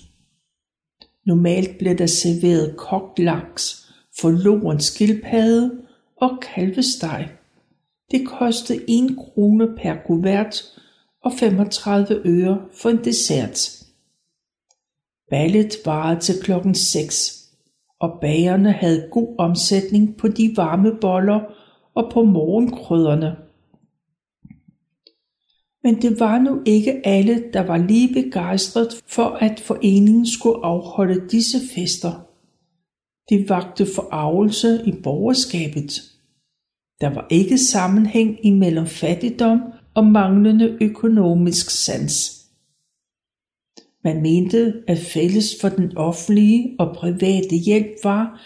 Normalt 1.25 1.77
blev 1.77 1.97
der 1.97 2.05
serveret 2.05 2.77
kogt 2.77 3.19
laks, 3.19 3.91
forloren 4.19 4.79
skildpadde 4.79 5.71
og 6.17 6.39
kalvesteg. 6.55 7.29
Det 8.11 8.27
kostede 8.27 8.79
1 8.88 9.17
krone 9.17 9.67
per 9.77 9.95
kuvert 10.07 10.63
og 11.25 11.31
35 11.39 12.21
øre 12.25 12.61
for 12.73 12.89
en 12.89 13.03
dessert. 13.03 13.85
Ballet 15.29 15.75
varede 15.85 16.19
til 16.19 16.35
klokken 16.43 16.75
6, 16.75 17.49
og 17.99 18.17
bagerne 18.21 18.71
havde 18.71 19.09
god 19.11 19.35
omsætning 19.38 20.17
på 20.17 20.27
de 20.27 20.53
varme 20.55 20.91
boller 21.01 21.39
og 21.95 22.11
på 22.13 22.23
morgenkrydderne. 22.23 23.35
Men 25.83 26.01
det 26.01 26.19
var 26.19 26.39
nu 26.39 26.61
ikke 26.65 27.07
alle, 27.07 27.43
der 27.53 27.61
var 27.61 27.77
lige 27.77 28.13
begejstret 28.13 29.03
for, 29.07 29.25
at 29.25 29.59
foreningen 29.59 30.27
skulle 30.27 30.65
afholde 30.65 31.29
disse 31.29 31.57
fester. 31.75 32.11
Det 33.29 33.49
vagte 33.49 33.85
forarvelse 33.95 34.81
i 34.85 34.91
borgerskabet. 35.03 36.01
Der 37.01 37.09
var 37.09 37.27
ikke 37.29 37.57
sammenhæng 37.57 38.45
imellem 38.45 38.85
fattigdom 38.85 39.59
og 39.95 40.05
manglende 40.05 40.77
økonomisk 40.81 41.69
sans. 41.69 42.45
Man 44.03 44.21
mente, 44.21 44.73
at 44.88 44.97
fælles 44.97 45.55
for 45.62 45.69
den 45.69 45.97
offentlige 45.97 46.75
og 46.79 46.95
private 46.95 47.55
hjælp 47.55 47.88
var, 48.03 48.41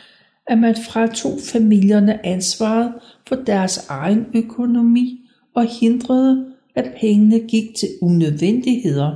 at 0.48 0.58
man 0.58 0.76
fratog 0.76 1.40
familierne 1.54 2.26
ansvaret 2.26 2.94
for 3.28 3.36
deres 3.36 3.88
egen 3.90 4.26
økonomi 4.36 5.30
og 5.56 5.66
hindrede, 5.80 6.46
at 6.76 6.94
pengene 7.00 7.40
gik 7.40 7.76
til 7.76 7.90
unødvendigheder. 8.02 9.16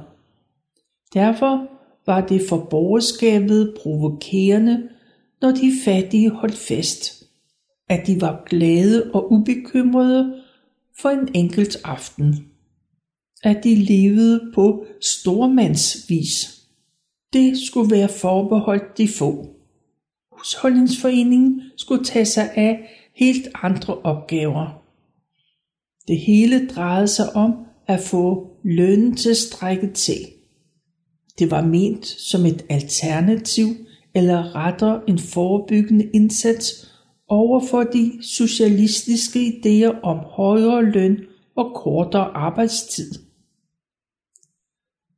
Derfor 1.13 1.67
var 2.05 2.21
det 2.27 2.41
for 2.49 2.67
borgerskabet 2.69 3.73
provokerende, 3.81 4.89
når 5.41 5.51
de 5.51 5.71
fattige 5.85 6.29
holdt 6.29 6.57
fest, 6.57 7.25
at 7.89 8.07
de 8.07 8.21
var 8.21 8.43
glade 8.45 9.11
og 9.13 9.31
ubekymrede 9.31 10.43
for 10.97 11.09
en 11.09 11.29
enkelt 11.33 11.77
aften. 11.83 12.47
At 13.43 13.63
de 13.63 13.75
levede 13.75 14.51
på 14.55 14.85
stormandsvis. 15.01 16.59
Det 17.33 17.57
skulle 17.67 17.91
være 17.91 18.09
forbeholdt 18.09 18.97
de 18.97 19.07
få. 19.07 19.55
Husholdningsforeningen 20.31 21.61
skulle 21.77 22.03
tage 22.03 22.25
sig 22.25 22.51
af 22.55 22.89
helt 23.15 23.47
andre 23.53 23.97
opgaver. 23.97 24.83
Det 26.07 26.17
hele 26.19 26.67
drejede 26.67 27.07
sig 27.07 27.35
om 27.35 27.53
at 27.87 27.99
få 27.99 28.51
lønnen 28.63 29.15
til 29.15 29.35
strækket 29.35 29.93
til. 29.93 30.17
Det 31.39 31.51
var 31.51 31.61
ment 31.61 32.05
som 32.05 32.45
et 32.45 32.65
alternativ 32.69 33.67
eller 34.13 34.55
rettere 34.55 35.01
en 35.09 35.19
forebyggende 35.19 36.09
indsats 36.13 36.92
over 37.27 37.59
for 37.69 37.83
de 37.83 38.11
socialistiske 38.21 39.39
idéer 39.39 40.01
om 40.01 40.17
højere 40.17 40.83
løn 40.83 41.17
og 41.55 41.71
kortere 41.75 42.37
arbejdstid. 42.37 43.11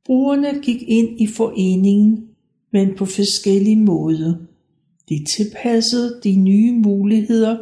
Brugerne 0.04 0.60
gik 0.62 0.82
ind 0.82 1.20
i 1.20 1.26
foreningen, 1.26 2.28
men 2.72 2.94
på 2.96 3.04
forskellige 3.04 3.76
måder. 3.76 4.34
De 5.08 5.24
tilpassede 5.24 6.20
de 6.24 6.36
nye 6.36 6.72
muligheder 6.72 7.58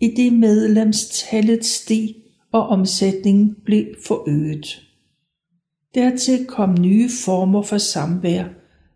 i 0.00 0.08
det 0.08 0.32
medlemstallet 0.32 1.64
steg 1.64 2.14
og 2.52 2.66
omsætningen 2.66 3.56
blev 3.64 3.86
forøget. 4.06 4.82
Dertil 5.94 6.46
kom 6.46 6.74
nye 6.80 7.10
former 7.24 7.62
for 7.62 7.78
samvær. 7.78 8.44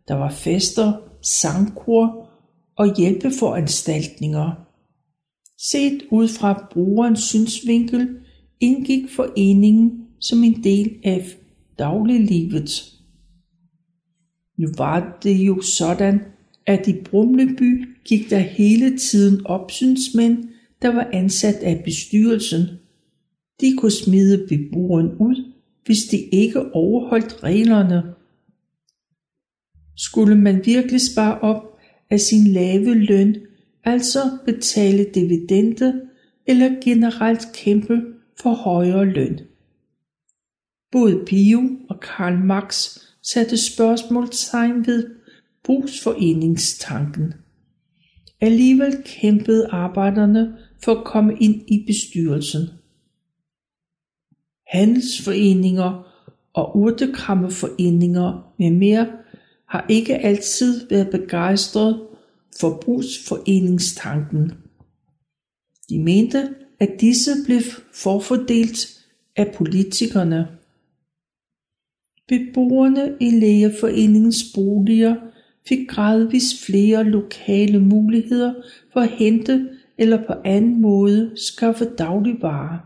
Der 0.09 0.15
var 0.15 0.31
fester, 0.31 0.93
sangkor 1.23 2.29
og 2.77 2.97
hjælpeforanstaltninger. 2.97 4.70
Set 5.63 6.03
ud 6.11 6.29
fra 6.29 6.69
brugerens 6.73 7.21
synsvinkel 7.21 8.09
indgik 8.61 9.11
foreningen 9.11 10.07
som 10.21 10.45
en 10.45 10.65
del 10.65 10.97
af 11.05 11.27
dagliglivet. 11.79 12.95
Nu 14.59 14.69
var 14.79 15.19
det 15.23 15.35
jo 15.35 15.63
sådan, 15.63 16.21
at 16.67 16.89
i 16.89 16.93
Brumleby 17.05 17.89
gik 18.05 18.31
der 18.31 18.39
hele 18.39 18.99
tiden 18.99 19.47
opsynsmænd, 19.47 20.49
der 20.83 20.89
var 20.89 21.09
ansat 21.13 21.55
af 21.55 21.83
bestyrelsen, 21.85 22.67
De 23.61 23.77
kunne 23.77 23.91
smide 23.91 24.47
beboeren 24.49 25.07
ud, 25.07 25.53
hvis 25.87 26.05
de 26.05 26.19
ikke 26.19 26.75
overholdt 26.75 27.43
reglerne. 27.43 28.15
Skulle 29.97 30.37
man 30.37 30.67
virkelig 30.67 31.01
spare 31.01 31.41
op 31.41 31.79
af 32.11 32.21
sin 32.21 32.47
lave 32.47 32.95
løn, 32.95 33.37
altså 33.85 34.39
betale 34.47 35.07
dividende 35.15 36.01
eller 36.47 36.81
generelt 36.85 37.47
kæmpe 37.55 38.03
for 38.43 38.55
højere 38.55 39.05
løn? 39.05 39.41
Både 40.93 41.25
Pio 41.27 41.63
og 41.89 42.01
Karl 42.01 42.39
Marx 42.39 42.99
satte 43.23 43.57
spørgsmålstegn 43.57 44.87
ved 44.87 45.11
brugsforeningstanken. 45.65 47.35
Alligevel 48.41 49.03
kæmpede 49.05 49.69
arbejderne 49.71 50.57
for 50.85 50.95
at 50.95 51.05
komme 51.05 51.37
ind 51.41 51.55
i 51.69 51.85
bestyrelsen. 51.87 52.69
Handelsforeninger 54.67 56.07
og 56.55 56.77
urtekrammeforeninger 56.77 58.55
med 58.59 58.71
mere 58.71 59.09
har 59.69 59.87
ikke 59.89 60.17
altid 60.17 60.89
været 60.89 61.11
begejstret 61.11 62.01
forbrugsforeningstanken. 62.61 64.53
De 65.89 65.99
mente, 65.99 66.55
at 66.81 66.91
disse 67.01 67.31
blev 67.47 67.61
forfordelt 67.95 69.07
af 69.37 69.55
politikerne. 69.55 70.49
Beboerne 72.29 73.17
i 73.21 73.31
lægeforeningens 73.31 74.45
boliger 74.55 75.17
fik 75.69 75.89
gradvis 75.89 76.67
flere 76.67 77.05
lokale 77.05 77.81
muligheder 77.81 78.55
for 78.93 79.01
at 79.01 79.11
hente 79.11 79.69
eller 79.99 80.27
på 80.27 80.33
anden 80.45 80.81
måde 80.81 81.33
skaffe 81.37 81.85
dagligvarer. 81.85 82.79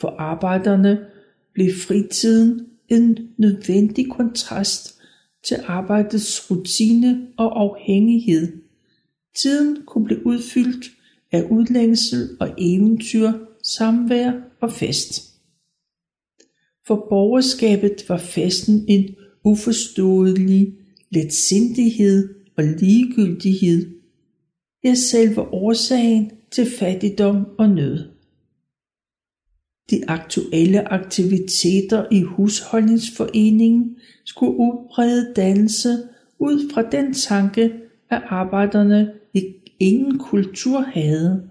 For 0.00 0.08
arbejderne 0.18 1.06
blev 1.52 1.70
fritiden 1.86 2.66
en 2.88 3.18
nødvendig 3.38 4.10
kontrast 4.10 4.95
til 5.46 5.56
arbejdets 5.64 6.50
rutine 6.50 7.26
og 7.36 7.60
afhængighed. 7.60 8.52
Tiden 9.42 9.82
kunne 9.86 10.04
blive 10.04 10.26
udfyldt 10.26 10.86
af 11.32 11.42
udlængsel 11.50 12.36
og 12.40 12.54
eventyr, 12.58 13.32
samvær 13.62 14.32
og 14.60 14.72
fest. 14.72 15.22
For 16.86 17.06
borgerskabet 17.08 18.04
var 18.08 18.18
festen 18.18 18.84
en 18.88 19.14
uforståelig 19.44 20.74
letsindighed 21.10 22.34
og 22.56 22.64
ligegyldighed, 22.64 23.90
ja 24.84 24.94
selve 24.94 25.40
årsagen 25.40 26.30
til 26.52 26.66
fattigdom 26.78 27.46
og 27.58 27.68
nød. 27.68 28.15
De 29.90 30.08
aktuelle 30.08 30.92
aktiviteter 30.92 32.06
i 32.10 32.22
husholdningsforeningen 32.22 33.96
skulle 34.24 34.52
udbrede 34.52 35.32
dannelse 35.36 35.88
ud 36.38 36.72
fra 36.74 36.82
den 36.82 37.14
tanke, 37.14 37.72
at 38.10 38.22
arbejderne 38.26 39.12
ingen 39.80 40.18
kultur 40.18 40.80
havde. 40.80 41.50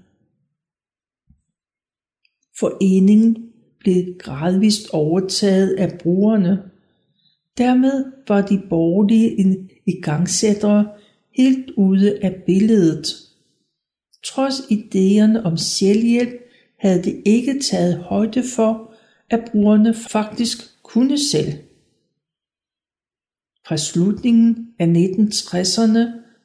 Foreningen 2.60 3.52
blev 3.80 4.17
gradvist 4.19 4.89
overtaget 4.89 5.76
af 5.76 6.00
brugerne. 6.00 6.63
Dermed 7.58 8.06
var 8.28 8.41
de 8.41 8.62
borgerlige 8.69 9.69
igangsættere 9.86 10.88
helt 11.38 11.71
ude 11.78 12.19
af 12.24 12.43
billedet. 12.45 13.08
Trods 14.24 14.60
idéerne 14.60 15.43
om 15.43 15.58
selvhjælp 15.58 16.41
havde 16.78 17.04
de 17.04 17.22
ikke 17.26 17.60
taget 17.60 17.98
højde 17.98 18.44
for, 18.56 18.94
at 19.30 19.50
brugerne 19.52 19.94
faktisk 19.94 20.58
kunne 20.84 21.18
selv. 21.18 21.54
Fra 23.68 23.78
slutningen 23.78 24.68
af 24.80 24.86
1960'erne 24.86 26.00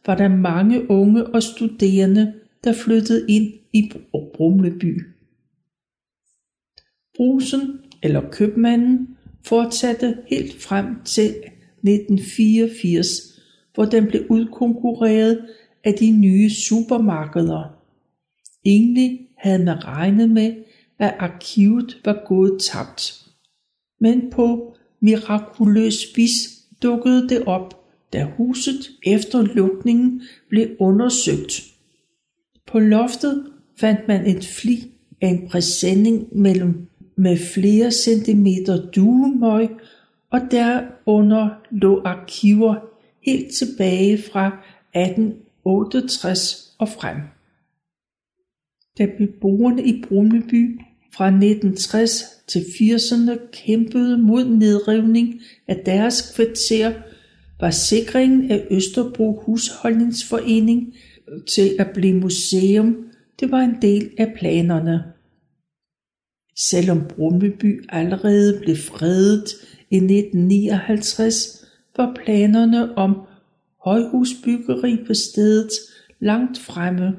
var 0.07 0.15
der 0.15 0.29
mange 0.29 0.91
unge 0.91 1.27
og 1.27 1.43
studerende, 1.43 2.35
der 2.65 2.73
flyttede 2.73 3.27
ind 3.29 3.53
i 3.73 3.93
Brumleby. 4.35 5.03
Brusen 7.17 7.81
eller 8.03 8.31
købmanden 8.31 9.17
fortsatte 9.45 10.19
helt 10.27 10.63
frem 10.63 10.87
til 11.05 11.35
1984, 11.83 13.09
hvor 13.75 13.85
den 13.85 14.07
blev 14.07 14.27
udkonkurreret 14.29 15.47
af 15.85 15.95
de 15.95 16.11
nye 16.11 16.51
supermarkeder. 16.51 17.77
Egentlig 18.65 19.21
havde 19.41 19.65
man 19.65 19.85
regnet 19.85 20.31
med, 20.31 20.55
at 20.99 21.15
arkivet 21.19 22.01
var 22.05 22.23
gået 22.27 22.61
tabt. 22.61 23.27
Men 24.01 24.31
på 24.31 24.75
mirakuløs 25.01 26.07
vis 26.17 26.33
dukkede 26.83 27.29
det 27.29 27.45
op, 27.47 27.85
da 28.13 28.29
huset 28.37 28.91
efter 29.07 29.43
lukningen 29.43 30.23
blev 30.49 30.69
undersøgt. 30.79 31.63
På 32.67 32.79
loftet 32.79 33.47
fandt 33.81 34.09
man 34.09 34.27
et 34.27 34.47
fli 34.47 34.91
af 35.21 35.29
en 35.29 35.49
præsending 35.49 36.39
mellem 36.39 36.87
med 37.17 37.37
flere 37.55 37.91
centimeter 37.91 38.91
duemøg, 38.91 39.69
og 40.31 40.41
derunder 40.51 41.49
lå 41.71 42.03
arkiver 42.05 42.75
helt 43.23 43.55
tilbage 43.55 44.19
fra 44.33 44.47
1868 44.95 46.75
og 46.79 46.89
frem 46.89 47.17
der 49.01 49.07
blev 49.17 49.29
boende 49.41 49.85
i 49.85 50.03
Brumleby 50.09 50.81
fra 51.15 51.27
1960 51.27 52.25
til 52.47 52.61
80'erne 52.61 53.51
kæmpede 53.53 54.19
mod 54.19 54.45
nedrivning 54.45 55.41
af 55.69 55.83
deres 55.87 56.33
kvarter, 56.37 56.93
var 57.61 57.71
sikringen 57.71 58.51
af 58.51 58.67
Østerbro 58.71 59.43
Husholdningsforening 59.47 60.95
til 61.49 61.77
at 61.79 61.91
blive 61.95 62.21
museum, 62.21 62.97
det 63.41 63.51
var 63.51 63.61
en 63.61 63.77
del 63.83 64.11
af 64.19 64.35
planerne. 64.39 65.05
Selvom 66.57 67.01
Brummeby 67.09 67.85
allerede 67.89 68.61
blev 68.61 68.77
fredet 68.77 69.45
i 69.91 69.97
1959, 69.97 71.65
var 71.97 72.17
planerne 72.25 72.99
om 72.99 73.17
højhusbyggeri 73.85 75.05
på 75.07 75.15
stedet 75.15 75.71
langt 76.21 76.59
fremme, 76.59 77.17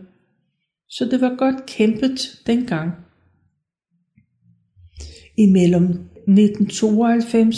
så 0.92 1.06
det 1.06 1.22
var 1.22 1.36
godt 1.36 1.66
kæmpet 1.66 2.42
dengang. 2.48 2.92
Imellem 5.38 5.86
1992 5.86 7.58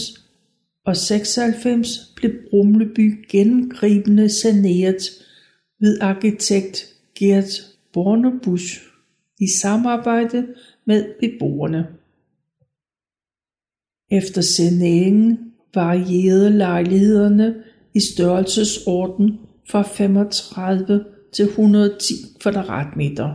og 0.86 0.98
96 0.98 2.14
blev 2.16 2.32
Brumleby 2.50 3.26
gennemgribende 3.30 4.30
saneret 4.30 5.02
ved 5.80 6.02
arkitekt 6.02 6.86
Gert 7.16 7.50
Bornebusch 7.94 8.82
i 9.40 9.48
samarbejde 9.62 10.48
med 10.86 11.14
beboerne. 11.20 11.88
Efter 14.12 14.42
saneringen 14.42 15.54
varierede 15.74 16.58
lejlighederne 16.58 17.64
i 17.94 18.00
størrelsesorden 18.00 19.40
fra 19.70 19.82
35 19.82 21.13
til 21.34 21.46
110 21.46 22.14
kvadratmeter. 22.40 23.34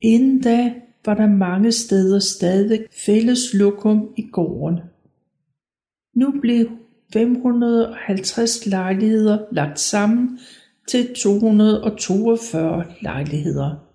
Inden 0.00 0.42
da 0.42 0.74
var 1.04 1.14
der 1.14 1.26
mange 1.26 1.72
steder 1.72 2.18
stadig 2.18 2.86
fælles 3.06 3.54
lokum 3.54 4.14
i 4.16 4.22
gården. 4.32 4.80
Nu 6.14 6.34
blev 6.40 6.66
550 7.12 8.66
lejligheder 8.66 9.38
lagt 9.52 9.80
sammen 9.80 10.38
til 10.88 11.14
242 11.14 12.84
lejligheder. 13.00 13.86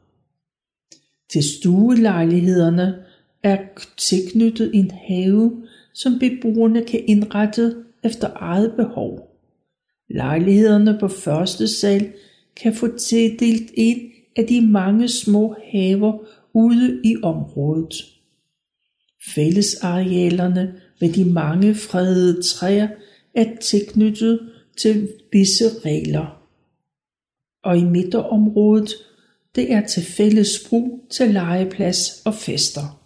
Til 1.31 1.43
stuelejlighederne 1.43 3.03
er 3.43 3.57
tilknyttet 3.97 4.71
en 4.73 4.91
have, 4.91 5.63
som 5.93 6.19
beboerne 6.19 6.85
kan 6.85 7.03
indrette 7.07 7.75
efter 8.03 8.29
eget 8.35 8.73
behov. 8.75 9.39
Lejlighederne 10.09 10.97
på 10.99 11.07
første 11.07 11.67
sal 11.67 12.13
kan 12.55 12.75
få 12.75 12.97
tildelt 12.97 13.71
en 13.73 14.11
af 14.35 14.47
de 14.47 14.61
mange 14.61 15.09
små 15.09 15.55
haver 15.71 16.17
ude 16.53 17.01
i 17.03 17.15
området. 17.23 17.93
Fællesarealerne 19.35 20.81
med 21.01 21.13
de 21.13 21.25
mange 21.25 21.75
fredede 21.75 22.41
træer 22.41 22.87
er 23.33 23.55
tilknyttet 23.61 24.49
til 24.77 25.09
visse 25.31 25.65
regler. 25.85 26.41
Og 27.63 27.77
i 27.77 27.83
midterområdet 27.83 28.89
det 29.55 29.71
er 29.71 29.87
til 29.87 30.03
fælles 30.03 30.67
brug 30.69 31.07
til 31.11 31.29
legeplads 31.29 32.21
og 32.25 32.33
fester. 32.33 33.01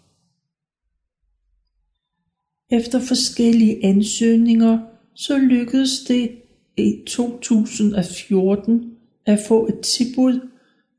Efter 2.71 2.99
forskellige 2.99 3.85
ansøgninger, 3.85 4.79
så 5.15 5.37
lykkedes 5.37 5.99
det 6.07 6.41
i 6.77 7.03
2014 7.07 8.98
at 9.29 9.39
få 9.47 9.67
et 9.67 9.79
tilbud 9.79 10.49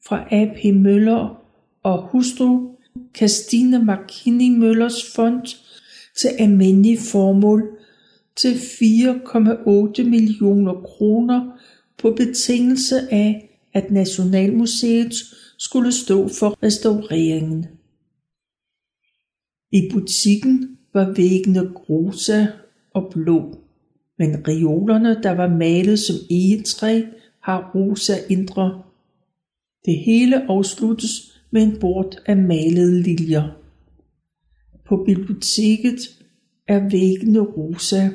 fra 0.07 0.25
AP 0.31 0.75
Møller 0.75 1.43
og 1.83 2.03
hustru 2.03 2.71
Christine 3.17 3.85
McKinney 3.85 4.59
Møllers 4.59 5.13
fond 5.15 5.47
til 6.21 6.29
almindelige 6.39 6.99
formål 6.99 7.79
til 8.37 8.53
4,8 8.53 10.09
millioner 10.09 10.75
kroner 10.75 11.59
på 11.99 12.11
betingelse 12.11 12.97
af, 13.11 13.59
at 13.73 13.91
Nationalmuseet 13.91 15.13
skulle 15.59 15.93
stå 15.93 16.29
for 16.29 16.59
restaureringen. 16.63 17.67
I 19.73 19.91
butikken 19.93 20.79
var 20.95 21.15
væggene 21.17 21.73
rosa 21.73 22.47
og 22.95 23.11
blå, 23.13 23.59
men 24.19 24.49
reolerne, 24.49 25.23
der 25.23 25.31
var 25.31 25.49
malet 25.49 25.99
som 25.99 26.17
egetræ, 26.31 27.03
har 27.43 27.71
rosa 27.75 28.15
indre. 28.29 28.83
Det 29.85 29.99
hele 29.99 30.51
afsluttes 30.51 31.41
med 31.51 31.63
en 31.63 31.81
bord 31.81 32.15
af 32.27 32.37
malede 32.37 33.03
liljer. 33.03 33.49
På 34.85 34.97
biblioteket 34.97 35.99
er 36.69 36.89
væggene 36.91 37.41
rosa, 37.41 38.09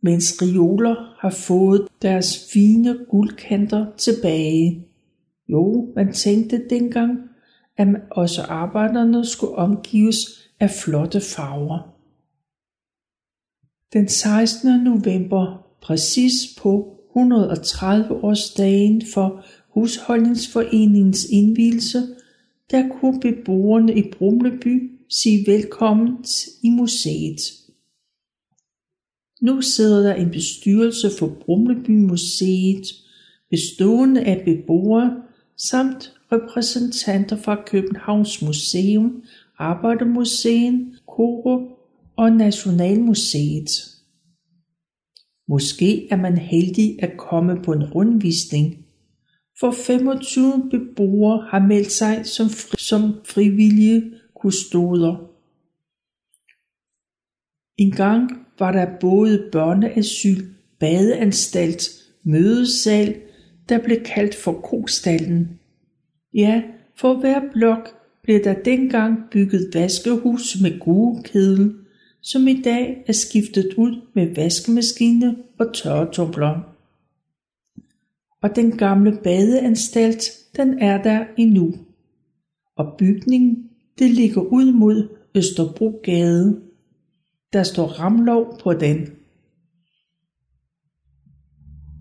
mens 0.00 0.42
rioler 0.42 1.16
har 1.18 1.30
fået 1.30 1.88
deres 2.02 2.50
fine 2.52 2.98
guldkanter 3.10 3.86
tilbage. 3.96 4.86
Jo, 5.48 5.92
man 5.96 6.12
tænkte 6.12 6.68
dengang, 6.70 7.18
at 7.76 7.88
også 8.10 8.42
arbejderne 8.42 9.26
skulle 9.26 9.54
omgives 9.54 10.16
af 10.60 10.70
flotte 10.70 11.20
farver. 11.20 11.92
Den 13.92 14.08
16. 14.08 14.80
november, 14.80 15.66
præcis 15.82 16.32
på 16.62 16.91
130 17.16 18.24
års 18.24 18.50
dagen 18.50 19.02
for 19.14 19.44
husholdningsforeningens 19.68 21.24
indvielse, 21.24 21.98
der 22.70 22.88
kunne 22.88 23.20
beboerne 23.20 23.94
i 23.94 24.10
Brumleby 24.18 24.90
sige 25.08 25.46
velkommen 25.46 26.24
i 26.62 26.70
museet. 26.70 27.40
Nu 29.40 29.60
sidder 29.60 30.02
der 30.02 30.14
en 30.14 30.30
bestyrelse 30.30 31.10
for 31.18 31.26
Brumleby 31.44 31.90
Museet, 31.90 32.86
bestående 33.50 34.20
af 34.20 34.42
beboere 34.44 35.22
samt 35.56 36.12
repræsentanter 36.32 37.36
fra 37.36 37.62
Københavns 37.66 38.42
Museum, 38.42 39.22
Arbejdermuseet, 39.58 41.00
Koro 41.06 41.78
og 42.16 42.32
Nationalmuseet. 42.32 43.91
Måske 45.52 46.08
er 46.10 46.16
man 46.16 46.38
heldig 46.38 47.02
at 47.02 47.16
komme 47.16 47.62
på 47.64 47.72
en 47.72 47.84
rundvisning, 47.84 48.86
for 49.60 49.70
25 49.70 50.68
beboere 50.70 51.46
har 51.50 51.66
meldt 51.66 51.92
sig 51.92 52.26
som, 52.26 52.48
fri, 52.50 52.76
som 52.78 53.02
frivillige 53.24 54.12
kustoder. 54.34 55.30
En 57.76 57.90
gang 57.90 58.46
var 58.58 58.72
der 58.72 58.98
både 59.00 59.48
børneasyl, 59.52 60.44
badeanstalt, 60.80 61.82
mødesal, 62.24 63.20
der 63.68 63.78
blev 63.78 64.04
kaldt 64.04 64.34
for 64.34 64.52
kostallen. 64.52 65.60
Ja, 66.34 66.62
for 66.96 67.14
hver 67.14 67.40
blok 67.52 67.88
blev 68.22 68.44
der 68.44 68.54
dengang 68.62 69.18
bygget 69.30 69.70
vaskehus 69.74 70.56
med 70.62 70.80
gruekedel, 70.80 71.81
som 72.22 72.48
i 72.48 72.62
dag 72.62 73.04
er 73.06 73.12
skiftet 73.12 73.74
ud 73.76 74.00
med 74.14 74.34
vaskemaskine 74.34 75.36
og 75.58 75.74
tørretumbler. 75.74 76.60
Og 78.42 78.56
den 78.56 78.76
gamle 78.76 79.18
badeanstalt, 79.24 80.22
den 80.56 80.78
er 80.78 81.02
der 81.02 81.24
endnu. 81.36 81.74
Og 82.76 82.94
bygningen, 82.98 83.70
det 83.98 84.10
ligger 84.10 84.40
ud 84.40 84.72
mod 84.72 85.08
Østerbrogade. 85.34 86.60
Der 87.52 87.62
står 87.62 87.86
Ramlov 87.86 88.58
på 88.62 88.72
den. 88.72 88.98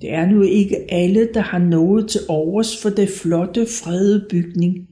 Det 0.01 0.13
er 0.13 0.25
nu 0.25 0.41
ikke 0.41 0.91
alle, 0.91 1.29
der 1.33 1.41
har 1.41 1.59
noget 1.59 2.09
til 2.09 2.21
overs 2.27 2.81
for 2.81 2.89
det 2.89 3.09
flotte, 3.09 3.65
fredede 3.65 4.27
bygning. 4.29 4.89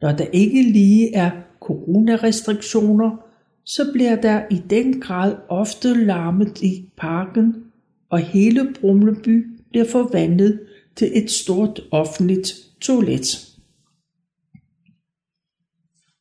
Når 0.00 0.12
der 0.12 0.24
ikke 0.24 0.62
lige 0.62 1.14
er 1.14 1.30
coronarestriktioner, 1.60 3.31
så 3.64 3.92
bliver 3.92 4.20
der 4.20 4.46
i 4.50 4.62
den 4.70 5.00
grad 5.00 5.36
ofte 5.48 6.04
larmet 6.04 6.62
i 6.62 6.90
parken, 6.96 7.72
og 8.08 8.18
hele 8.18 8.74
Brumleby 8.80 9.46
bliver 9.70 9.84
forvandlet 9.84 10.66
til 10.96 11.10
et 11.24 11.30
stort 11.30 11.80
offentligt 11.90 12.52
toilet. 12.80 13.26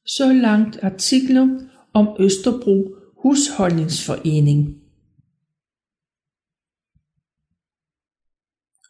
Så 0.05 0.33
langt 0.33 0.83
artiklen 0.83 1.69
om 1.93 2.07
Østerbro 2.19 2.95
Husholdningsforening. 3.17 4.81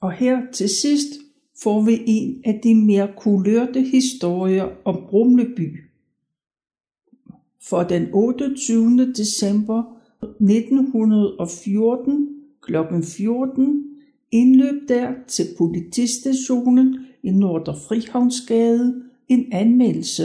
Og 0.02 0.12
her 0.12 0.52
til 0.52 0.70
sidst 0.70 1.08
får 1.64 1.82
vi 1.82 2.04
en 2.08 2.42
af 2.46 2.60
de 2.64 2.76
mere 2.76 3.14
kulørte 3.18 3.82
historier 3.82 4.68
om 4.86 5.08
Brumleby. 5.10 5.91
For 7.63 7.84
den 7.84 8.13
28. 8.13 9.13
december 9.13 9.84
1914 10.21 12.30
kl. 12.62 12.76
14 13.04 13.86
indløb 14.32 14.89
der 14.89 15.13
til 15.28 15.45
politistationen 15.58 17.06
i 17.24 17.32
Nordre 17.32 17.76
Frihavnsgade 17.88 19.04
en 19.28 19.54
anmeldelse. 19.54 20.24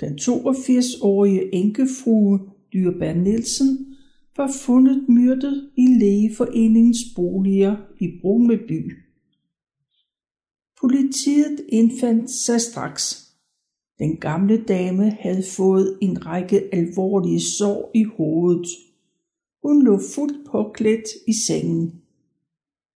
Den 0.00 0.18
82-årige 0.18 1.54
enkefrue 1.54 2.40
Dyrberg 2.72 3.16
Nielsen 3.16 3.96
var 4.36 4.52
fundet 4.64 5.08
myrdet 5.08 5.70
i 5.76 5.86
lægeforeningens 5.86 6.98
boliger 7.16 7.76
i 8.00 8.08
Brumeby. 8.20 8.92
Politiet 10.80 11.60
indfandt 11.68 12.30
sig 12.30 12.60
straks. 12.60 13.31
Den 14.02 14.16
gamle 14.16 14.64
dame 14.64 15.10
havde 15.10 15.42
fået 15.56 15.98
en 16.00 16.26
række 16.26 16.74
alvorlige 16.74 17.40
sår 17.40 17.90
i 17.94 18.04
hovedet. 18.04 18.66
Hun 19.62 19.84
lå 19.84 20.00
fuldt 20.14 20.50
påklædt 20.50 21.08
i 21.28 21.32
sengen. 21.46 22.02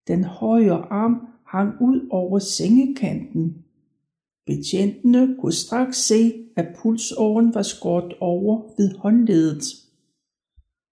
Den 0.07 0.23
højre 0.23 0.91
arm 0.91 1.27
hang 1.45 1.81
ud 1.81 2.07
over 2.09 2.39
sengekanten. 2.39 3.65
Betjentene 4.45 5.35
kunne 5.39 5.53
straks 5.53 5.97
se, 5.97 6.33
at 6.55 6.67
pulsåren 6.81 7.53
var 7.53 7.61
skåret 7.61 8.13
over 8.19 8.61
ved 8.77 8.95
håndledet. 8.97 9.63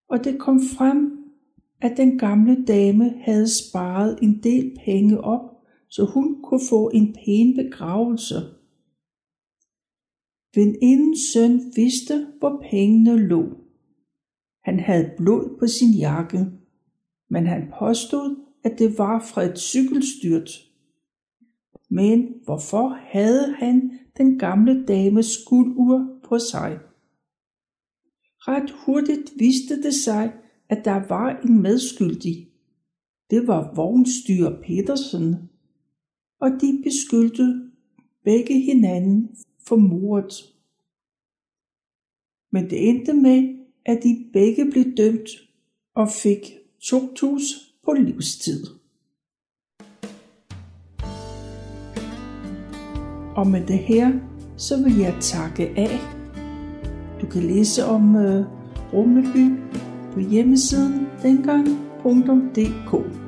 Og 0.09 0.23
det 0.23 0.39
kom 0.39 0.59
frem, 0.77 1.11
at 1.81 1.97
den 1.97 2.19
gamle 2.19 2.65
dame 2.65 3.13
havde 3.21 3.47
sparet 3.47 4.19
en 4.21 4.43
del 4.43 4.77
penge 4.85 5.21
op, 5.21 5.41
så 5.89 6.05
hun 6.05 6.41
kunne 6.43 6.67
få 6.69 6.89
en 6.93 7.15
pæn 7.25 7.55
begravelse. 7.55 8.54
Venindens 10.55 11.19
søn 11.33 11.61
vidste, 11.75 12.27
hvor 12.39 12.65
pengene 12.69 13.17
lå. 13.17 13.43
Han 14.63 14.79
havde 14.79 15.11
blod 15.17 15.57
på 15.59 15.67
sin 15.67 15.91
jakke, 15.91 16.45
men 17.29 17.45
han 17.45 17.73
påstod, 17.79 18.35
at 18.63 18.79
det 18.79 18.97
var 18.97 19.19
fra 19.19 19.41
et 19.43 19.59
cykelstyrt. 19.59 20.49
Men 21.89 22.33
hvorfor 22.43 22.89
havde 22.89 23.55
han 23.57 23.99
den 24.17 24.39
gamle 24.39 24.85
dames 24.85 25.37
guldur 25.47 26.19
på 26.23 26.39
sig? 26.39 26.79
Ret 28.47 28.71
hurtigt 28.85 29.33
viste 29.39 29.83
det 29.83 29.93
sig, 29.93 30.33
at 30.69 30.85
der 30.85 31.07
var 31.07 31.39
en 31.45 31.61
medskyldig. 31.61 32.47
Det 33.29 33.47
var 33.47 33.73
vognstyr 33.75 34.49
Petersen, 34.63 35.35
og 36.39 36.49
de 36.49 36.81
beskyldte 36.83 37.71
begge 38.23 38.61
hinanden 38.61 39.35
for 39.67 39.75
mordet. 39.75 40.33
Men 42.51 42.69
det 42.69 42.89
endte 42.89 43.13
med, 43.13 43.55
at 43.85 43.99
de 44.03 44.25
begge 44.33 44.71
blev 44.71 44.85
dømt 44.97 45.29
og 45.95 46.09
fik 46.09 46.39
tugthus 46.81 47.43
på 47.85 47.93
livstid. 47.93 48.65
Og 53.35 53.47
med 53.47 53.67
det 53.67 53.79
her, 53.79 54.11
så 54.57 54.83
vil 54.83 54.97
jeg 54.97 55.17
takke 55.21 55.73
af. 55.77 55.99
Du 57.21 57.27
kan 57.27 57.43
læse 57.43 57.85
om 57.85 58.15
øh, 58.15 58.45
Rummelby 58.93 59.59
på 60.13 60.19
hjemmesiden 60.19 61.07
dengang.dk. 61.23 63.24